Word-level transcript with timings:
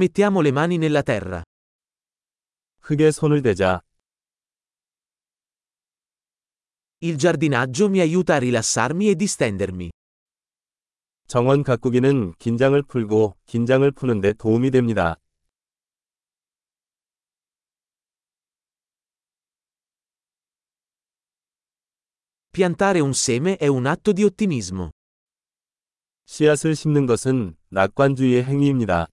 Mettiamo 0.00 0.40
le 0.40 0.52
mani 0.52 0.76
nella 0.76 1.02
terra. 1.02 1.42
흙에 2.82 3.10
손을 3.10 3.42
대자. 3.42 3.80
Il 7.02 7.16
giardinaggio 7.16 7.88
mi 7.88 7.98
aiuta 7.98 8.36
a 8.36 8.38
rilassarmi 8.38 9.08
e 9.08 9.16
distendermi. 9.16 9.90
정원 11.26 11.64
가꾸기는 11.64 12.34
긴장을 12.38 12.80
풀고 12.82 13.36
긴장을 13.46 13.90
푸는데 13.90 14.34
도움이 14.34 14.70
됩니다. 14.70 15.16
Piantare 22.52 23.00
un 23.00 23.10
seme 23.10 23.56
è 23.56 23.66
un 23.66 23.86
atto 23.86 24.12
di 24.12 24.22
ottimismo. 24.22 24.90
씨앗을 26.26 26.76
심는 26.76 27.06
것은 27.06 27.56
낙관주의의 27.70 28.44
행위입니다. 28.44 29.08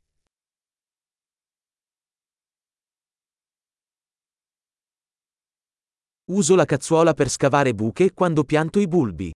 Uso 6.30 6.56
la 6.56 6.66
cazzuola 6.66 7.14
per 7.14 7.30
scavare 7.30 7.74
buche 7.74 8.12
quando 8.14 8.44
pianto 8.44 8.80
i 8.82 8.88
bulbi. 8.88 9.32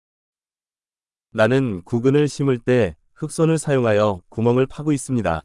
나는 1.33 1.81
구근을 1.83 2.27
심을 2.27 2.59
때 2.59 2.97
흑손을 3.13 3.57
사용하여 3.57 4.23
구멍을 4.27 4.65
파고 4.65 4.91
있습니다. 4.91 5.41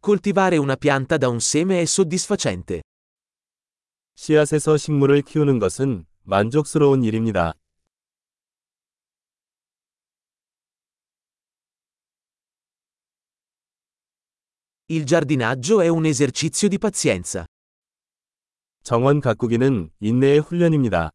Coltivare 0.00 0.58
una 0.58 0.76
pianta 0.76 1.16
da 1.18 1.26
un 1.28 1.40
seme 1.40 1.80
è 1.80 1.84
soddisfacente. 1.84 2.82
씨앗에서 4.14 4.76
식물을 4.76 5.22
키우는 5.22 5.58
것은 5.58 6.06
만족스러운 6.22 7.02
일입니다. 7.02 7.54
Il 14.91 15.05
giardinaggio 15.05 15.81
è 15.81 15.87
un 15.87 16.05
esercizio 16.05 16.67
di 16.67 16.79
pazienza. 16.79 17.45
정원 18.81 19.21
가꾸기는 19.21 19.91
인내의 19.99 20.39
훈련입니다. 20.39 21.11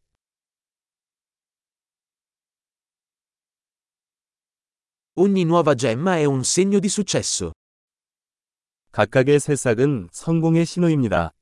Ogni 5.16 5.44
nuova 5.44 5.74
gemma 5.74 6.16
è 6.16 6.24
un 6.24 6.44
segno 6.44 6.78
di 6.78 6.88
successo. 6.88 7.52
각각의 8.92 9.40
새싹은 9.40 10.08
성공의 10.12 10.64
신호입니다. 10.66 11.32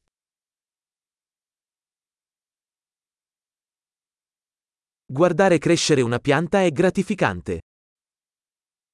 Guardare 5.06 5.58
crescere 5.58 6.00
una 6.00 6.18
pianta 6.18 6.62
è 6.62 6.70
gratificante. 6.70 7.60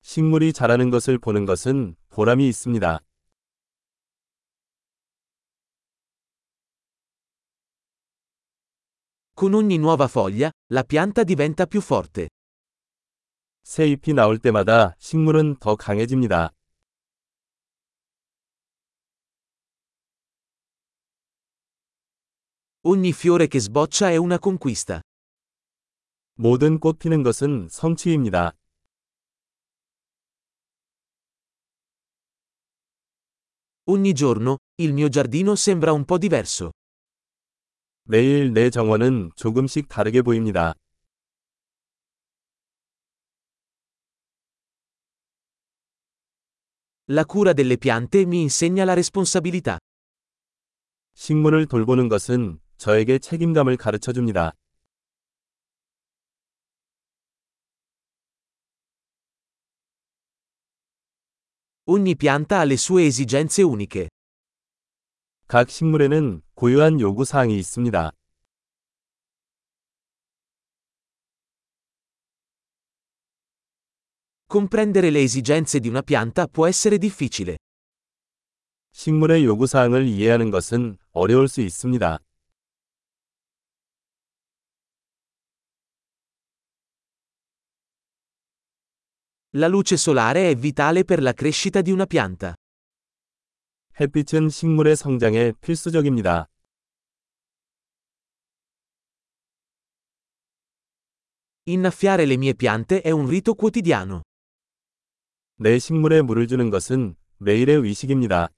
식물이 0.03 0.53
자라는 0.53 0.91
것을 0.91 1.19
보는 1.19 1.45
것은 1.45 1.95
보람이 2.09 2.49
있습니다. 2.49 3.01
Con 9.35 9.55
ogni 9.55 9.79
nuova 9.79 10.09
foglia, 10.09 10.51
la 10.73 10.85
pianta 10.85 11.23
diventa 11.23 11.67
più 11.67 11.81
forte. 11.81 12.29
새 13.63 13.87
잎이 13.87 14.15
나올 14.15 14.39
때마다 14.39 14.97
식물은 14.99 15.57
더 15.61 15.77
강해집니다. 15.77 16.53
Ogni 22.83 23.13
fiore 23.13 23.49
che 23.49 23.61
sboccia 23.61 24.11
è 24.11 24.17
una 24.17 24.39
conquista. 24.39 25.03
모든 26.41 26.79
꽃 26.79 26.99
피는 26.99 27.23
것은 27.23 27.69
성취입니다. 27.69 28.53
Ogni 33.91 34.13
giorno, 34.13 34.59
il 34.81 34.93
mio 34.93 35.09
giardino 35.09 35.55
sembra 35.55 35.93
un 35.93 36.05
po' 36.05 36.19
diverso. 36.19 36.71
매일 38.06 38.52
내 38.54 38.70
정원은 38.70 39.32
조금씩 39.38 39.88
다르게 39.88 40.22
보입니다. 40.22 40.74
La 47.08 47.24
cura 47.26 47.54
delle 47.54 47.78
piante 47.78 48.26
mi 48.26 48.42
insegna 48.42 48.84
la 48.84 48.94
responsabilità. 48.94 49.78
식물을 51.14 51.68
돌보는 51.68 52.10
것은 52.10 52.60
저에게 52.78 53.20
책임감을 53.20 53.78
가르쳐 53.78 54.12
줍니다. 54.12 54.52
Ogni 61.86 62.16
pianta 62.16 62.60
ha 62.60 62.64
le 62.64 62.76
sue 62.76 63.06
esigenze 63.06 63.64
uniche. 63.64 64.10
각 65.54 65.70
식물에는 65.70 66.42
고유한 66.56 67.00
요구 67.00 67.26
사항이 67.26 67.56
있습니다. 67.60 68.12
Comprendere 74.48 75.10
le 75.10 75.22
esigenze 75.22 75.80
di 75.80 75.90
una 75.90 76.02
pianta 76.02 76.48
può 76.48 76.66
essere 76.68 76.98
difficile. 76.98 77.58
식물의 78.94 79.46
요구 79.46 79.68
사항을 79.68 80.08
이해하는 80.08 80.50
것은 80.50 80.98
어려울 81.12 81.48
수 81.48 81.62
있습니다. 81.62 82.18
La 89.52 89.68
luce 89.68 89.98
solare 89.98 90.50
è 90.50 90.56
vitale 90.56 91.06
per 91.06 91.22
la 91.22 91.34
crescita 91.34 91.84
di 91.84 91.92
una 91.92 92.08
pianta. 92.08 92.56
햇빛은 94.00 94.50
식물의 94.50 94.96
성장에 94.96 95.52
필수적입니다. 95.62 96.50
Innaffiare 101.68 102.26
le 102.26 102.34
mie 102.34 102.56
piante 102.56 103.02
è 103.02 103.12
un 103.12 103.28
rito 103.28 103.54
quotidiano. 103.54 104.24
내 105.58 105.78
식물에 105.78 106.24
물을 106.24 106.48
주는 106.48 106.72
것은 106.72 107.16
매일의 107.38 107.78
의식입니다. 107.78 108.50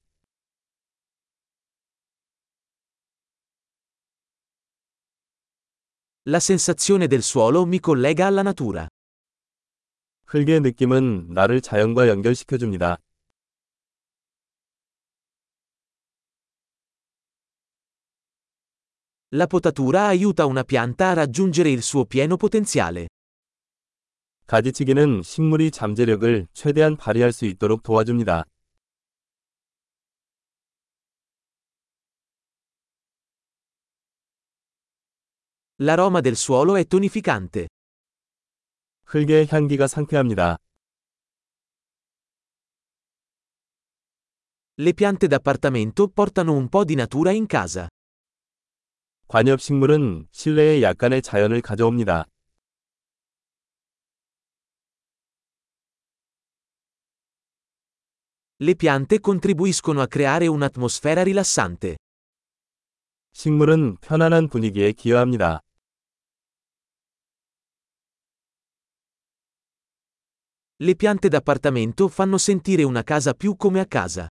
La 6.28 6.40
sensazione 6.40 7.08
del 7.08 7.22
suolo 7.22 7.66
mi 7.66 7.80
collega 7.80 8.26
alla 8.26 8.42
natura. 8.42 8.88
흙의 10.28 10.62
느낌은 10.62 11.34
나를 11.34 11.60
자연과 11.60 12.08
연결시켜 12.08 12.58
줍니다. 12.58 12.98
La 19.35 19.47
potatura 19.47 20.07
aiuta 20.07 20.47
una 20.47 20.65
pianta 20.65 21.11
a 21.11 21.13
raggiungere 21.15 21.71
il 21.71 21.83
suo 21.83 22.05
pieno 22.05 22.37
potenziale. 22.37 23.09
가지치기는 24.47 25.23
식물이 25.23 25.71
잠재력을 25.71 26.49
최대한 26.53 26.97
발휘할 26.97 27.33
수 27.33 27.45
있도록 27.45 27.85
도와줍니다. 27.85 28.45
L'aroma 35.79 36.21
del 36.21 36.35
suolo 36.35 36.77
è 36.77 36.85
tonificante. 36.85 37.69
흙의 39.05 39.47
향기가 39.51 39.87
상쾌합니다. 39.87 40.59
Le 44.79 44.95
piante 44.95 45.27
d'appartamento 45.29 46.09
portano 46.09 46.55
un 46.55 46.69
po' 46.69 46.85
di 46.85 46.95
natura 46.95 47.31
in 47.31 47.47
casa. 47.47 47.89
관엽식물은 49.36 50.30
실내에 50.32 50.82
약간의 50.82 51.22
자연을 51.22 51.60
가져옵니다. 51.60 52.24
Le 58.62 58.76
piante 58.76 59.20
contribuiscono 59.20 60.00
a 60.00 60.08
creare 60.10 60.48
un'atmosfera 60.48 61.24
rilassante. 61.24 61.98
식물은 63.34 63.98
편안한 64.00 64.48
분위기에 64.48 64.94
기여합니다. 64.94 65.60
Le 70.80 70.96
piante 70.96 71.28
d'appartamento 71.28 72.08
fanno 72.08 72.38
sentire 72.38 72.84
una 72.84 73.04
casa 73.04 73.34
più 73.34 73.58
come 73.62 73.82
a 73.82 73.86
casa. 73.86 74.30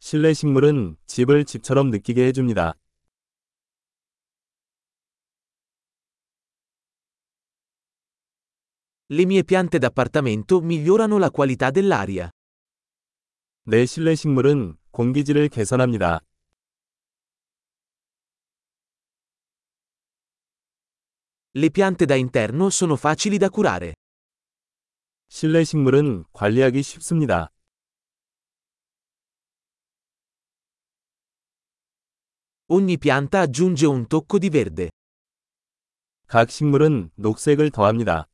실내 0.00 0.34
식물은 0.34 0.96
집을 1.06 1.44
집처럼 1.44 1.90
느끼게 1.90 2.26
해줍니다. 2.26 2.79
Le 9.09 9.25
mie 9.25 9.43
piante 9.43 9.77
d'appartamento 9.77 10.61
migliorano 10.61 11.19
la 11.19 11.29
qualità 11.29 11.69
dell'aria. 11.69 12.29
내 13.67 13.85
실내 13.85 14.15
식물은 14.15 14.77
공기질을 14.91 15.49
개선합니다. 15.49 16.21
Le 21.53 21.69
piante 21.71 22.05
da 22.05 22.15
interno 22.15 22.69
sono 22.69 22.95
facili 22.95 23.37
da 23.37 23.49
curare. 23.49 23.93
실내 25.29 25.63
식물은 25.63 26.25
관리하기 26.31 26.81
쉽습니다. 26.81 27.51
Ogni 32.67 32.97
pianta 32.97 33.41
aggiunge 33.41 33.85
un 33.85 34.07
tocco 34.07 34.39
di 34.39 34.49
verde. 34.49 34.89
각 36.27 36.49
식물은 36.49 37.11
녹색을 37.15 37.69
더합니다. 37.69 38.27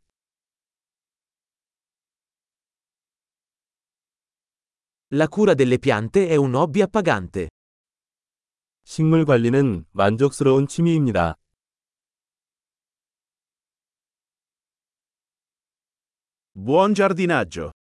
La 5.13 5.27
cura 5.27 5.53
delle 5.53 5.77
piante 5.79 6.27
è 6.27 6.35
un 6.35 6.55
hobby 6.55 6.81
appagante. 6.81 7.49
식물 8.83 9.25
관리는 9.25 9.85
만족스러운 9.91 10.67
취미입니다. 10.67 11.35
Buon 16.53 16.93
giardinaggio! 16.93 17.71